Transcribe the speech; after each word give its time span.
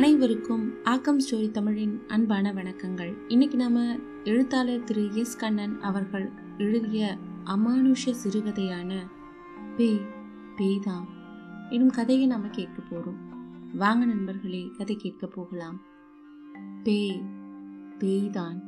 அனைவருக்கும் 0.00 0.84
ஆக்கம் 0.84 1.20
ஸ்டோரி 1.20 1.50
தமிழின் 1.50 2.02
அன்பான 2.08 2.52
வணக்கங்கள். 2.52 3.16
இன்னைக்கு 3.28 3.56
நாம 3.56 3.96
எழுத்தாளர் 4.24 4.84
திரு 4.84 5.14
எஸ் 5.14 5.36
கண்ணன் 5.36 5.80
அவர்கள் 5.80 6.30
எழுதிய 6.58 7.18
அமானுஷ 7.44 8.14
சிறுகதையான 8.24 8.98
பேய் 9.76 10.00
பேய்தான் 10.56 11.04
எனும் 11.70 11.90
கதையை 11.90 12.26
நாம 12.26 12.48
கேட்க 12.48 12.82
போறோம். 12.82 13.16
வாங்க 13.74 14.04
நண்பர்களே 14.04 14.70
கதை 14.78 14.96
கேட்க 14.96 15.26
போகலாம். 15.26 15.80
பேய் 16.82 17.22
பேய்தான் 17.98 18.60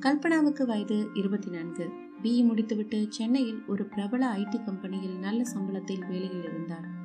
கல்பனாவுக்கு 0.00 0.66
வயது 0.66 1.08
இருபத்தி 1.14 1.50
நான்கு. 1.50 1.90
பிஇ 2.22 2.44
முடித்துவிட்டு 2.44 3.06
சென்னையில் 3.08 3.62
ஒரு 3.66 3.84
பிரபல 3.84 4.36
ஐடி 4.36 4.64
கம்பெனியில் 4.64 5.18
நல்ல 5.18 5.42
சம்பளத்தில் 5.54 6.08
வேலையில் 6.08 6.42
இருந்தார். 6.42 7.03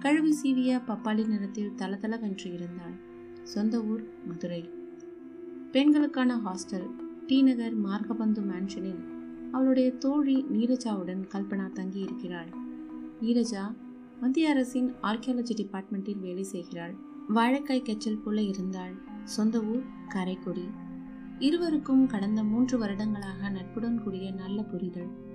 கழுவி 0.00 0.32
சீவிய 0.32 0.80
பப்பாளி 0.86 1.26
நிறத்தில் 1.26 1.72
தளதளவென்று 1.76 2.52
இருந்தாள். 2.52 2.94
சொந்த 3.42 3.82
ஊர் 3.82 4.02
மதுரை. 4.26 4.70
பெண்களுக்கான 5.72 6.36
ஹாஸ்டல் 6.36 6.90
டி 7.26 7.42
நகர் 7.42 7.82
மார்கபந்து 7.82 8.40
மேன்ஷனில் 8.42 9.02
அவளுடைய 9.50 9.92
தோழி 9.92 10.46
நீரஜாவுடன் 10.52 11.22
கல்பனா 11.34 11.72
தங்கி 11.72 11.98
இருக்கிறாள் 11.98 12.48
நீரஜா 13.22 13.76
மத்திய 14.20 14.50
அரசின் 14.50 14.92
ஆர்கியாலஜி 15.02 15.54
டிபார்ட்மெண்ட்டில் 15.54 16.18
வேலை 16.18 16.42
செய்கிறாள். 16.42 16.94
வாழைக்காய் 17.34 17.82
கெச்சல் 17.82 18.22
போல 18.24 18.42
இருந்தாள். 18.42 18.94
சொந்த 19.24 19.60
ஊர் 19.60 19.82
காரைக்குடி. 20.08 20.68
இருவருக்கும் 21.38 22.06
கடந்த 22.06 22.44
மூன்று 22.44 22.78
வருடங்களாக 22.78 23.48
நட்புடன் 23.48 24.02
கூடிய 24.02 24.32
நல்ல 24.32 24.62
புரிதல். 24.62 25.28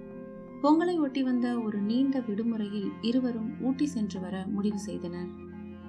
பொங்கலை 0.61 0.99
ஒட்டி 0.99 1.23
வந்த 1.23 1.59
ஒரு 1.59 1.81
நீண்ட 1.81 2.19
விடுமுறையில் 2.19 2.91
இருவரும் 3.01 3.61
ஊட்டி 3.61 3.85
சென்று 3.85 4.19
வர 4.19 4.45
முடிவு 4.47 4.79
செய்தனர். 4.79 5.27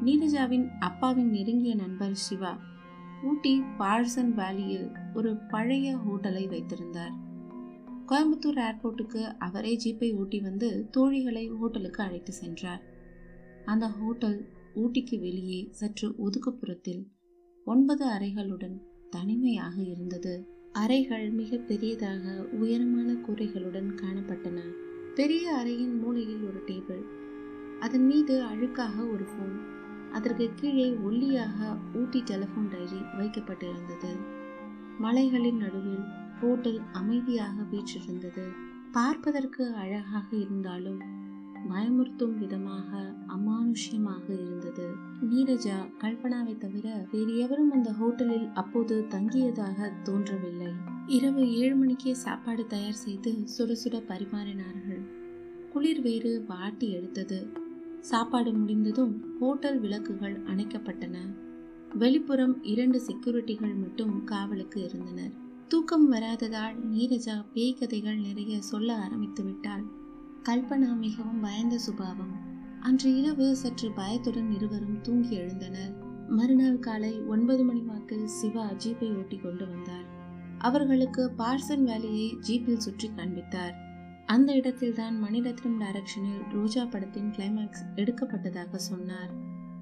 நீரஜாவின் 0.05 0.69
அப்பாவின் 0.81 1.31
நெருங்கிய 1.31 1.75
நண்பர் 1.75 2.15
சிவா 2.15 2.59
ஊட்டி 3.23 3.61
பார்சன் 3.61 4.33
வேலியில் 4.37 5.15
ஒரு 5.15 5.37
பழைய 5.37 5.97
ஹோட்டலை 5.97 6.49
வைத்திருந்தார். 6.49 7.15
கோயம்புத்தூர் 8.07 8.57
ஏர்போர்ட்டுக்கு 8.57 9.39
அவரே 9.39 9.77
ஜீப்பை 9.85 10.17
ஊட்டி 10.17 10.41
வந்து 10.41 10.89
தோழிகளை 10.91 11.49
ஹோட்டலுக்கு 11.59 12.03
அழைத்து 12.03 12.33
சென்றார். 12.33 12.83
அந்த 13.65 13.89
ஹோட்டல் 13.89 14.49
ஊட்டிக்கு 14.75 15.21
வெளியே 15.21 15.69
சற்று 15.71 16.15
ஒதுக்குப்புறத்தில் 16.27 17.07
ஒன்பது 17.65 18.07
அறைகளுடன் 18.07 18.77
தனிமையாக 19.11 19.83
இருந்தது. 19.83 20.56
அறைகள் 20.77 21.31
மிக 21.31 21.57
பெரியதாக 21.57 22.45
உயரமான 22.53 23.13
கூரைகளுடன் 23.13 23.91
காணப்பட்டன. 24.03 24.59
பெரிய 25.15 25.63
அறையின் 25.65 26.01
மூலையில் 26.01 26.43
ஒரு 26.43 26.63
டேபிள். 26.67 27.03
அதன் 27.81 28.07
மீது 28.07 28.43
அழுக்காக 28.43 29.13
ஒரு 29.13 29.25
ஃபோன் 29.25 29.57
அதற்கு 30.13 30.51
கீழே 30.55 30.91
ஒல்லியாக 30.91 31.77
ஊட்டி 31.95 32.23
டெலிஃபோன் 32.23 32.69
டைரி 32.69 33.01
வைக்கப்பட்டிருந்தது. 33.19 34.17
மலைகளின் 34.99 35.57
நடுவில் 35.57 36.05
ஹோட்டல் 36.41 36.81
அமைதியாக 36.93 37.63
வீற்றிருந்தது. 37.71 38.47
பார்ப்பதற்கு 38.93 39.75
அழகாக 39.75 40.37
இருந்தாலும் 40.37 41.01
பயமுறுத்தும் 41.71 42.39
விதமாக 42.39 43.15
அமானுஷ்யமாக 43.29 44.29
இருந்தது. 44.29 44.96
நீரஜா 45.31 45.93
கல்பனாவை 46.01 46.59
தவிர 46.59 47.07
வேறு 47.13 47.39
எவரும் 47.39 47.73
அந்த 47.73 47.93
ஹோட்டலில் 47.93 48.53
அப்போது 48.53 49.07
தங்கியதாக 49.09 50.03
தோன்றவில்லை. 50.03 50.73
இரவு 51.07 51.55
ஏழு 51.55 51.77
மணிக்கே 51.77 52.15
சாப்பாடு 52.15 52.67
தயார் 52.67 52.93
செய்து 52.93 53.33
சுட 53.59 53.77
சுட 53.85 54.03
பரிமாறினார்கள். 54.09 55.01
குளிர் 55.73 56.01
வேறு 56.01 56.45
வாட்டி 56.49 56.91
எடுத்தது. 56.91 57.47
சாப்பாடு 58.01 58.53
முடிந்ததும் 58.53 59.39
ஹோட்டல் 59.41 59.81
விளக்குகள் 59.81 60.43
அணைக்கப்பட்டன. 60.43 61.17
வெளிப்புறம் 61.99 62.55
இரண்டு 62.63 63.03
செக்யூரிட்டிகள் 63.07 63.77
மட்டும் 63.77 64.25
காவலுக்கு 64.25 64.85
இருந்தனர். 64.85 65.33
தூக்கம் 65.69 66.13
வராததால் 66.13 66.77
நீரஜா 66.93 67.45
பேய் 67.53 67.75
கதைகள் 67.75 68.17
நிறைய 68.17 68.61
சொல்ல 68.61 68.97
ஆரம்பித்து 68.97 69.45
விட்டாள். 69.45 69.85
கல்பனா 70.43 70.97
மிகவும் 70.97 71.41
பயந்த 71.41 71.79
சுபாவம். 71.79 72.56
அன்று 72.87 73.17
இரவு 73.17 73.57
சற்று 73.57 73.93
பயத்துடன் 73.93 74.51
இருவரும் 74.53 75.01
தூங்கி 75.01 75.39
எழுந்தனர். 75.39 75.95
மறுநாள் 76.29 76.79
காலை 76.79 77.21
ஒன்பது 77.21 77.65
மணி 77.65 77.81
வாக்கில் 77.81 78.27
சிவா 78.27 78.71
ஜீப்பை 78.85 79.17
ஓட்டி 79.17 79.37
கொண்டு 79.37 79.69
வந்தார். 79.69 80.05
அவர்களுக்கு 80.59 81.33
பார்சன் 81.39 81.85
வேலியை 81.87 82.29
ஜீப்பில் 82.49 82.77
சுற்றி 82.77 83.11
காண்பித்தார். 83.17 83.75
அந்த 84.27 84.53
இடத்தில்தான் 84.53 85.25
மணிரத்னம் 85.25 85.81
டைரக்ஷனில் 85.81 86.43
ரோஜா 86.53 86.85
படத்தின் 86.85 87.31
கிளைமேக்ஸ் 87.31 87.85
எடுக்கப்பட்டதாக 87.97 88.75
சொன்னார். 88.75 89.31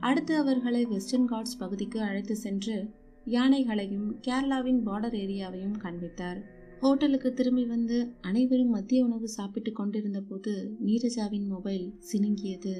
அடுத்து 0.01 0.37
அவர்களை 0.37 0.87
வெஸ்டர்ன் 0.87 1.29
காட்ஸ் 1.29 1.59
பகுதிக்கு 1.59 2.03
அழைத்து 2.03 2.37
சென்று 2.37 2.95
யானைகளையும் 3.27 4.09
கேரளாவின் 4.29 4.83
பார்டர் 4.87 5.19
ஏரியாவையும் 5.25 5.77
காண்பித்தார். 5.79 6.54
ஹோட்டலுக்கு 6.85 7.33
திரும்பி 7.33 7.67
வந்து 7.67 8.15
அனைவரும் 8.21 8.69
மதிய 8.69 9.05
உணவு 9.05 9.29
சாப்பிட்டு 9.29 9.73
கொண்டிருந்த 9.73 10.21
போது 10.21 10.53
நீரஜாவின் 10.87 11.47
மொபைல் 11.47 11.95
சினுங்கியது. 12.13 12.75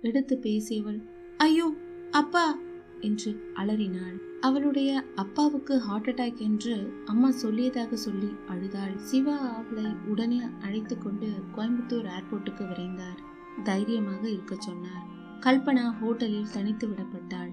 எடுத்து 0.00 0.36
பேசியவள் 0.36 1.00
ஐயோ 1.36 1.66
அப்பா! 2.10 2.58
என்று 3.00 3.52
அலறினாள். 3.54 4.20
அவளுடைய 4.40 5.04
அப்பாவுக்கு 5.14 5.76
ஹார்ட் 5.78 6.08
அட்டாக் 6.08 6.40
என்று 6.40 6.74
அம்மா 7.04 7.30
சொல்லியதாக 7.42 7.92
சொல்லி 7.92 8.30
அழுதாள். 8.48 8.96
சிவா 8.98 9.36
அவளை 9.48 9.86
உடனே 10.08 10.40
அழைத்து 10.60 10.98
கொண்டு 10.98 11.30
கோயம்புத்தூர் 11.56 12.06
ஏர்போர்ட்டுக்கு 12.06 12.66
விரைந்தார். 12.66 13.20
தைரியமாக 13.64 14.28
இருக்க 14.30 14.54
சொன்னார். 14.54 15.04
கல்பனா 15.40 15.86
ஹோட்டலில் 16.00 16.50
தனித்து 16.50 16.88
விடப்பட்டாள். 16.88 17.52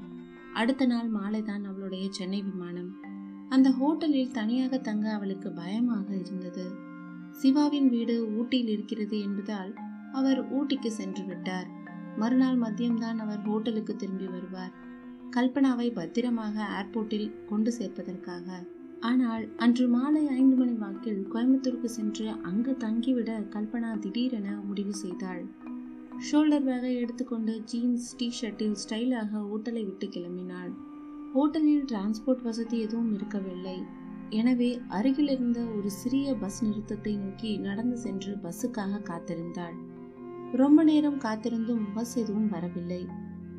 அடுத்த 0.53 0.85
நாள் 0.85 1.07
மாலைதான் 1.07 1.63
அவளுடைய 1.63 2.07
சென்னை 2.11 2.41
விமானம். 2.41 2.91
அந்த 3.49 3.69
ஹோட்டலில் 3.69 4.31
தனியாக 4.31 4.77
தங்க 4.77 5.13
அவளுக்கு 5.13 5.51
பயமாக 5.51 6.15
இருந்தது. 6.15 6.65
சிவாவின் 7.31 7.89
வீடு 7.89 8.15
ஊட்டியில் 8.37 8.67
இருக்கிறது 8.67 9.19
என்பதால் 9.19 9.73
அவர் 10.11 10.39
ஊட்டிக்கு 10.53 10.87
சென்று 10.87 11.23
விட்டார். 11.25 11.67
மறுநாள் 12.17 12.57
மதியம்தான் 12.57 13.17
அவர் 13.17 13.41
ஹோட்டலுக்கு 13.41 13.95
திரும்பி 13.95 14.25
வருவார். 14.25 14.73
கல்பனாவை 15.35 15.93
பத்திரமாக 15.93 16.55
ஏர்போர்ட்டில் 16.79 17.45
கொண்டு 17.45 17.71
சேர்ப்பதற்காக. 17.77 18.47
ஆனால் 18.99 19.43
அன்று 19.55 19.87
மாலை 19.87 20.27
ஐந்து 20.27 20.55
மணி 20.55 20.73
வாக்கில் 20.73 21.27
கோயம்புத்தூருக்கு 21.33 21.89
சென்று 21.97 22.27
அங்கு 22.41 22.71
தங்கிவிட 22.79 23.31
கல்பனா 23.49 23.99
திடீரென 23.99 24.49
முடிவு 24.65 24.93
செய்தாள். 24.93 25.43
ஷோல்டர் 26.31 26.65
பேக்கை 26.65 26.93
எடுத்துக்கொண்டு 26.95 27.61
ஜீன்ஸ் 27.63 28.15
டி 28.15 28.31
ஷர்ட்டில் 28.41 28.79
ஸ்டைலாக 28.83 29.31
ஹோட்டலை 29.49 29.83
விட்டு 29.85 30.07
கிளம்பினாள். 30.07 30.71
ஹோட்டலில் 31.33 31.83
டிரான்ஸ்போர்ட் 31.91 32.41
வசதி 32.41 32.79
எதுவும் 32.79 33.13
இருக்கவில்லை. 33.13 33.83
எனவே 34.29 34.81
அருகில் 34.87 35.27
இருந்த 35.27 35.59
ஒரு 35.61 35.89
சிறிய 35.89 36.33
பஸ் 36.33 36.65
நிறுத்தத்தை 36.65 37.17
நோக்கி 37.17 37.57
நடந்து 37.57 37.97
சென்று 37.97 38.37
பஸ்ஸுக்காக 38.43 39.01
காத்திருந்தாள். 39.01 39.75
ரொம்ப 40.51 40.83
நேரம் 40.83 41.19
காத்திருந்தும் 41.19 41.85
பஸ் 41.93 42.17
எதுவும் 42.17 42.49
வரவில்லை. 42.49 43.05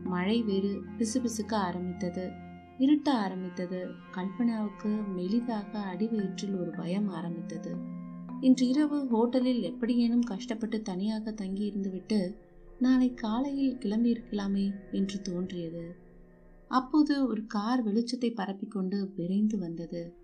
மழை 0.04 0.42
வேறு 0.42 0.82
பிசுபிசுக்க 0.98 1.53
ஆரம்பித்தது. 1.53 2.30
இருட்ட 2.78 3.12
ஆரம்பித்தது. 3.12 3.86
கல்பனாவுக்கு 4.14 4.92
மெலிதாக 5.16 5.72
அடிவயிற்றில் 5.92 6.59
ஒரு 6.60 6.70
பயம் 6.70 7.09
ஆரம்பித்தது. 7.09 7.72
இன்று 8.41 8.66
இரவு 8.69 8.98
ஹோட்டலில் 9.12 9.62
எப்படியேனும் 9.62 10.20
கஷ்டப்பட்டு 10.20 10.82
தனியாக 10.82 11.32
தங்கி 11.32 11.72
இருந்துவிட்டு 11.72 12.34
நாளை 12.78 13.14
காலையில் 13.14 13.78
கிளம்பி 13.78 14.12
இருக்கலாமே 14.12 14.72
என்று 14.91 15.22
தோன்றியது. 15.22 15.97
அப்போது 16.70 17.26
ஒரு 17.26 17.47
கார் 17.47 17.86
வெளிச்சத்தை 17.86 18.28
பரப்பிக்கொண்டு 18.31 19.08
விரைந்து 19.16 19.58
வந்தது. 19.58 20.14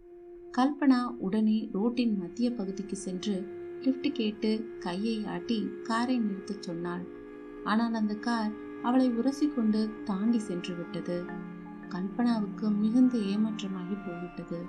கல்பனா 0.58 1.04
உடனே 1.18 1.68
ரோட்டின் 1.72 2.18
மத்திய 2.18 2.52
பகுதிக்கு 2.52 2.96
சென்று 2.96 3.34
லிஃப்ட் 3.82 4.12
கேட்டு 4.12 4.76
கையை 4.78 5.24
ஆட்டி 5.24 5.68
காரை 5.82 6.20
நிறுத்தச் 6.20 6.62
சொன்னாள். 6.62 7.04
ஆனால் 7.64 7.94
அந்த 7.94 8.14
கார் 8.14 8.52
அவளை 8.82 9.10
உரசி 9.10 9.48
கொண்டு 9.48 9.90
தாண்டி 10.04 10.38
சென்று 10.38 10.76
விட்டது. 10.76 11.24
கல்பனாவுக்கு 11.88 12.76
மிகுந்த 12.78 13.18
ஏமாற்றமாகி 13.18 13.96
போய்விட்டது. 14.06 14.60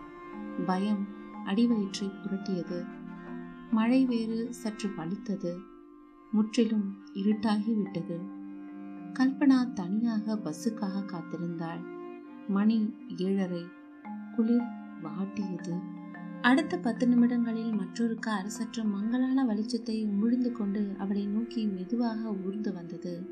பயம் 0.65 1.07
அடிவயிற்றை 1.45 2.09
புரட்டியது. 2.23 2.85
மழை 3.71 4.05
வேறு 4.05 4.53
சற்று 4.53 4.89
வலித்தது 4.95 5.53
முற்றிலும் 6.31 6.97
இருட்டாகி 7.13 7.81
விட்டது. 7.81 8.36
கல்பனா 9.19 9.73
தனியாக 9.73 10.35
பஸ்ஸுக்காக 10.35 11.03
காத்திருந்தாள். 11.05 11.81
மணி 12.47 12.93
ஏழரை. 13.17 13.65
குளிர் 14.35 14.67
வாட்டியது. 15.03 15.79
அடுத்த 16.41 16.77
பத்து 16.77 17.07
நிமிடங்களில் 17.07 17.71
மற்றொரு 17.71 18.15
கார் 18.15 18.47
சற்று 18.47 18.83
மங்களான 18.83 19.45
வெளிச்சத்தை 19.45 20.09
முழிந்து 20.21 20.51
கொண்டு 20.51 20.95
அவளை 20.97 21.25
நோக்கி 21.25 21.65
மெதுவாக 21.65 22.33
ஊர்ந்து 22.33 22.73
வந்தது. 22.73 23.29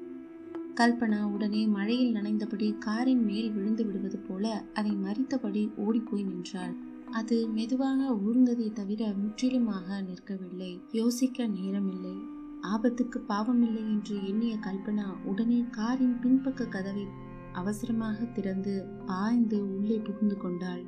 கல்பனா 0.76 1.24
உடனே 1.24 1.68
மழையில் 1.68 2.14
நனைந்தபடி 2.14 2.78
காரின் 2.78 3.24
மேல் 3.24 3.52
விழுந்து 3.52 3.86
விடுவது 3.86 4.20
போல 4.20 4.64
அதை 4.74 4.92
மறித்தபடி 4.92 5.76
ஓடிப்போய் 5.76 6.24
நின்றாள். 6.24 6.76
அது 7.12 7.48
மெதுவாக 7.48 8.14
ஊர்ந்ததை 8.14 8.72
தவிர 8.72 9.14
முற்றிலுமாக 9.18 10.02
நிற்கவில்லை. 10.02 10.82
யோசிக்க 10.92 11.48
நேரமில்லை. 11.48 12.35
ஆபத்துக்கு 12.66 13.20
பாவம் 13.20 13.62
இல்லை 13.62 13.82
என்று 13.82 14.16
எண்ணிய 14.28 14.56
கல்பனா 14.58 15.08
உடனே 15.24 15.66
காரின் 15.72 16.20
பின்பக்க 16.20 16.66
கதவை 16.66 17.06
அவசரமாக 17.54 18.26
திறந்து 18.26 18.74
பாய்ந்து 19.06 19.58
உள்ளே 19.70 19.98
புகுந்து 19.98 20.38
கொண்டாள். 20.38 20.84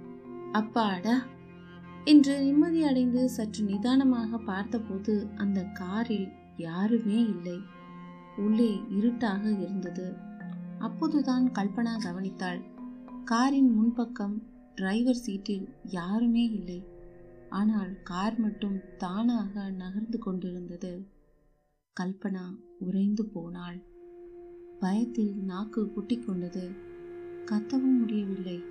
அப்பாடா! 0.52 1.16
என்று 2.06 2.34
நிம்மதி 2.42 2.84
அடைந்து 2.84 3.30
சற்று 3.30 3.64
நிதானமாக 3.64 4.38
பார்த்தபோது 4.38 5.28
அந்த 5.36 5.64
காரில் 5.74 6.28
யாருமே 6.58 7.20
இல்லை. 7.26 7.58
உள்ளே 8.38 8.72
இருட்டாக 8.90 9.44
இருந்தது. 9.52 10.08
அப்போதுதான் 10.80 11.46
கல்பனா 11.52 11.94
கவனித்தாள். 12.04 12.62
காரின் 13.24 13.72
முன்பக்கம் 13.78 14.36
டிரைவர் 14.76 15.16
சீட்டில் 15.16 15.68
யாருமே 15.90 16.44
இல்லை. 16.50 16.80
ஆனால் 17.50 18.02
கார் 18.04 18.40
மட்டும் 18.40 18.78
தானாக 18.98 19.70
நகர்ந்து 19.72 20.20
கொண்டிருந்தது. 20.20 20.92
கல்பனா 22.00 22.60
உறைந்து 22.80 23.26
போனாள். 23.26 23.84
பயத்தில் 24.80 25.36
நாக்கு 25.44 25.92
குட்டிக் 25.92 26.28
கொண்டது 26.28 26.72
கத்தவும் 27.46 27.98
முடியவில்லை. 28.00 28.64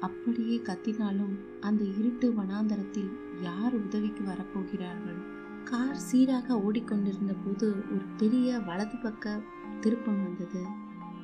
அப்படியே 0.00 0.56
கத்தினாலும் 0.58 1.36
அந்த 1.60 1.84
இருட்டு 1.84 2.32
வனாந்தரத்தில் 2.32 3.10
யார் 3.42 3.74
உதவிக்கு 3.74 4.24
வரப்போகிறார்கள்? 4.24 5.20
கார் 5.64 5.96
சீராக 5.96 6.58
ஓடிக்கொண்டிருந்த 6.58 7.34
போது 7.44 7.68
ஒரு 7.68 8.04
பெரிய 8.16 8.58
வலது 8.58 8.96
பக்க 9.02 9.40
திருப்பம் 9.80 10.22
வந்தது. 10.22 10.64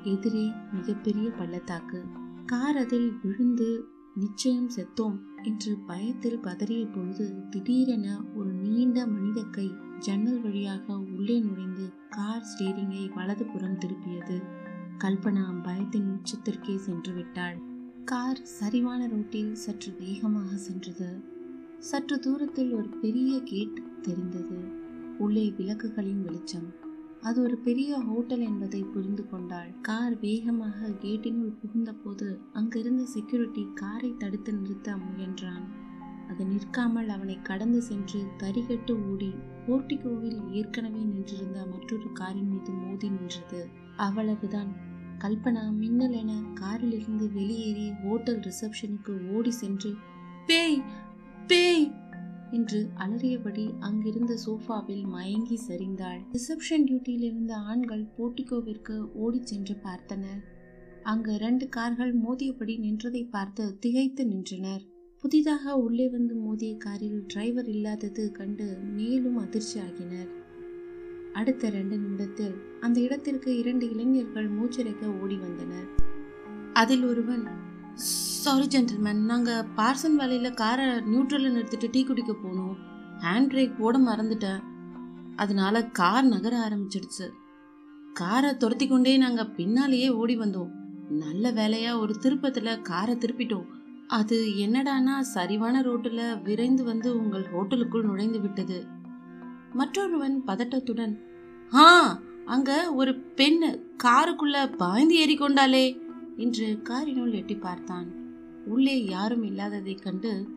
எதிரே 0.04 0.50
மிகப்பெரிய 0.72 1.30
பள்ளத்தாக்கு. 1.30 2.04
கார் 2.46 2.76
அதில் 2.76 3.12
விழுந்து 3.22 3.88
நிச்சயம் 4.14 4.70
செத்தோம் 4.76 5.18
என்று 5.42 5.78
பயத்தில் 5.86 6.38
பதறிய 6.38 6.92
பொழுது 6.92 7.34
திடீரென 7.50 8.22
ஒரு 8.34 8.52
நீண்ட 8.52 9.06
மனித 9.06 9.42
கை 9.42 9.72
ஜன்னல் 9.98 10.40
வழியாக 10.40 10.96
உள்ளே 10.96 11.40
நுழைந்து 11.40 11.92
கார் 12.10 12.42
ஸ்டீரிங்கை 12.42 13.14
வலதுபுறம் 13.14 13.78
திருப்பியது. 13.78 14.42
கல்பனா 14.98 15.44
பயத்தின் 15.62 16.08
உச்சத்திற்கே 16.16 16.76
சென்று 16.76 17.12
விட்டாள். 17.12 17.58
கார் 18.04 18.40
சரிவான 18.60 19.08
ரோட்டில் 19.08 19.54
சற்று 19.54 19.96
வேகமாக 19.98 20.56
சென்றது. 20.56 21.24
சற்று 21.78 22.18
தூரத்தில் 22.18 22.72
ஒரு 22.72 22.88
பெரிய 22.88 23.42
கேட் 23.42 23.82
தெரிந்தது. 24.02 24.58
உள்ளே 25.18 25.54
விளக்குகளின் 25.58 26.22
வெளிச்சம். 26.22 26.72
அது 27.20 27.42
ஒரு 27.42 27.56
பெரிய 27.56 27.98
ஹோட்டல் 27.98 28.40
என்பதை 28.40 28.82
புரிந்து 28.82 29.28
கொண்டாள். 29.28 29.70
கார் 29.80 30.20
வேகமாக 30.20 30.88
கேட்டினுள் 30.88 31.56
புகுந்தபோது 31.60 32.38
அங்கிருந்த 32.52 33.04
செக்யூரிட்டி 33.04 33.68
காரை 33.74 34.14
தடுத்து 34.18 34.52
நிறுத்த 34.52 34.96
முயன்றான். 34.96 35.62
அது 36.30 36.46
நிற்காமல் 36.46 37.08
அவனை 37.08 37.42
கடந்து 37.42 37.82
சென்று 37.82 38.20
தரிகட்டு 38.38 39.12
ஓடி 39.12 39.30
போர்டிகோவில் 39.66 40.40
ஏற்கனவே 40.52 41.02
நின்றிருந்த 41.04 41.66
மற்றொரு 41.66 42.12
காரின் 42.12 42.48
மீது 42.48 42.72
மோதி 42.72 43.08
நின்றது. 43.10 43.68
அவ்வளவுதான். 43.96 44.72
கல்பனா 45.18 45.72
மின்னல் 45.72 46.12
என 46.12 46.32
காரிலிருந்து 46.54 47.32
வெளியேறி 47.32 47.92
ஹோட்டல் 48.02 48.40
ரிசப்ஷனுக்கு 48.40 49.32
ஓடி 49.32 49.50
சென்று 49.50 49.90
பேய் 50.46 50.80
பேய்! 51.46 51.86
என்று 52.50 52.90
அலறியபடி 52.96 53.74
அங்கிருந்த 53.78 54.38
சோஃபாவில் 54.46 55.04
மயங்கி 55.06 55.58
சரிந்தாள். 55.68 56.20
ரிசப்ஷன் 56.32 56.84
டியூட்டியில் 56.84 57.22
இருந்த 57.22 57.56
ஆண்கள் 57.56 58.04
போர்டிகோவிற்கு 58.18 58.96
ஓடிச் 59.14 59.46
சென்று 59.46 59.74
பார்த்தனர். 59.84 60.42
அங்கு 61.02 61.34
இரண்டு 61.34 61.68
கார்கள் 61.68 62.20
மோதியபடி 62.20 62.76
நின்றதை 62.78 63.28
பார்த்து 63.30 63.78
திகைத்து 63.78 64.26
நின்றனர். 64.26 64.84
புதிதாக 65.24 65.74
உள்ளே 65.76 66.08
வந்து 66.08 66.34
மோதிய 66.34 66.76
காரில் 66.76 67.24
டிரைவர் 67.26 67.68
இல்லாதது 67.68 68.32
கண்டு 68.32 68.78
மேலும் 68.82 69.36
அதிர்ச்சி 69.36 69.80
ஆகினர் 69.80 70.30
அடுத்த 71.32 71.70
ரெண்டு 71.70 71.96
நிமிடத்தில் 71.96 72.54
அந்த 72.80 73.00
இடத்திற்கு 73.00 73.58
இரண்டு 73.58 73.90
இளைஞர்கள் 73.90 74.48
மூச்சிறைக்க 74.50 75.22
ஓடி 75.22 75.36
வந்தனர். 75.36 75.86
அதில் 76.72 77.04
ஒருவன் 77.04 77.46
சாரி 77.94 78.66
ஜென்டில்மேன் 78.66 79.22
நாங்கள் 79.24 79.64
பார்சன் 79.76 80.14
வேலையில் 80.14 80.54
காரை 80.54 80.84
நியூட்ரலில் 80.86 81.56
நிறுத்திட்டு 81.56 81.88
டீ 81.90 82.04
குடிக்க 82.04 82.32
போனோம். 82.32 82.74
ஹேண்ட் 83.18 83.50
பிரேக் 83.52 83.78
போட 83.78 83.98
மறந்துட்டேன். 83.98 84.62
அதனால 85.36 85.84
கார் 85.84 86.24
நகர 86.24 86.68
ஆரம்பிச்சிடுச்சு. 86.68 87.28
காரை 88.12 88.56
துரத்தி 88.56 88.88
கொண்டே 88.88 89.16
நாங்கள் 89.16 89.50
பின்னாலேயே 89.50 90.10
ஓடி 90.10 90.38
வந்தோம். 90.38 90.70
நல்ல 91.08 91.50
வேலையாக 91.50 91.98
ஒரு 91.98 92.18
திருப்பத்தில் 92.18 92.82
காரை 92.82 93.14
திருப்பிட்டோம். 93.14 93.66
அது 94.08 94.46
என்னடானா 94.46 95.20
சரிவான 95.34 95.82
ரோட்டில் 95.82 96.42
விரைந்து 96.42 96.84
வந்து 96.84 97.18
உங்கள் 97.18 97.46
ஹோட்டலுக்குள் 97.52 98.04
நுழைந்து 98.04 98.40
விட்டது. 98.40 98.86
மற்றொருவன் 99.72 100.42
பதட்டத்துடன் 100.46 101.14
ஆ 101.74 102.20
அங்க 102.44 102.94
ஒரு 102.94 103.14
பெண் 103.16 103.62
காருக்குள்ள 104.02 104.76
பாய்ந்து 104.76 105.26
ஏறிக்கொண்டாலே 105.26 106.00
என்று 106.36 106.82
காரினுள் 106.84 107.32
எட்டி 107.32 107.56
பார்த்தான். 107.56 108.08
உள்ளே 108.66 109.04
யாரும் 109.04 109.42
இல்லாததைக் 109.42 110.02
கண்டு 110.02 110.48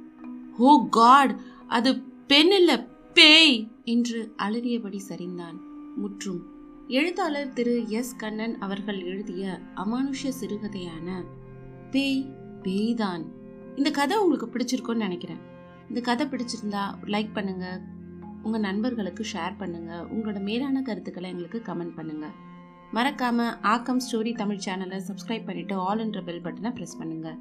ஓ 0.58 0.88
காட் 0.90 1.40
அது 1.68 2.00
பெண் 2.28 2.52
இல்ல 2.52 2.88
பேய் 3.14 3.68
என்று 3.84 4.34
அலறியபடி 4.38 5.00
சரிந்தான். 5.10 5.58
முற்றும் 5.96 6.46
எழுத்தாளர் 6.88 7.54
திரு 7.54 7.90
எஸ். 7.90 8.16
கண்ணன் 8.16 8.58
அவர்கள் 8.60 9.04
எழுதிய 9.04 9.60
அமானுஷ 9.76 10.32
சிறுகதையான 10.42 11.24
பேய் 11.92 12.36
பேய்தான் 12.64 13.24
இந்த 13.78 13.92
கதை 13.92 14.18
உங்களுக்கு 14.18 14.48
பிடிச்சிருக்கோன்னு 14.48 15.06
நினைக்கிறேன். 15.06 15.38
இந்த 15.88 16.02
கதை 16.02 16.28
பிடிச்சிருந்தா 16.28 16.96
லைக் 17.06 17.30
பண்ணுங்க. 17.34 17.82
உங்க 18.44 18.58
நண்பர்களுக்கு 18.58 19.26
ஷேர் 19.34 19.58
பண்ணுங்க. 19.58 19.94
உங்களோட 19.94 20.40
மேலான 20.40 20.82
கருத்துக்களை 20.82 21.30
எங்களுக்கு 21.30 21.62
கமெண்ட் 21.66 21.96
பண்ணுங்க. 21.96 22.28
மறக்காம 22.94 23.58
ஆக்கம் 23.62 24.00
ஸ்டோரி 24.00 24.36
தமிழ் 24.36 24.60
சேனலை 24.66 25.02
சப்ஸ்கிரைப் 25.08 25.46
பண்ணிட்டு 25.46 25.76
ஆல் 25.76 26.00
என்ற 26.00 26.22
பெல் 26.22 26.42
பட்டனை 26.42 26.74
ப்ரெஸ் 26.78 26.98
பண்ணுங்க. 26.98 27.36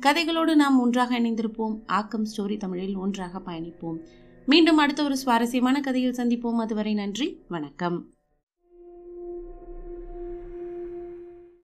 கதைகளோடு 0.00 0.54
நாம் 0.54 0.80
ஒன்றாக 0.80 1.18
இணைந்திருப்போம். 1.18 1.80
ஆக்கம் 1.86 2.26
ஸ்டோரி 2.36 2.56
தமிழில் 2.56 2.96
ஒன்றாக 2.96 3.38
பயணிப்போம். 3.38 3.98
மீண்டும் 4.46 4.76
அடுத்த 4.76 5.04
ஒரு 5.04 5.16
சுவாரஸ்யமான 5.16 5.80
கதையில் 5.80 6.16
சந்திப்போம். 6.16 6.56
அதுவரை 6.56 6.94
நன்றி. 6.94 7.44
வணக்கம். 7.48 8.15